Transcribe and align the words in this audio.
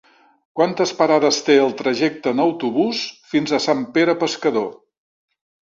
Quantes 0.59 0.93
parades 1.01 1.37
té 1.49 1.57
el 1.65 1.75
trajecte 1.83 2.33
en 2.37 2.41
autobús 2.49 3.05
fins 3.35 3.55
a 3.59 3.63
Sant 3.69 3.87
Pere 3.99 4.19
Pescador? 4.27 4.69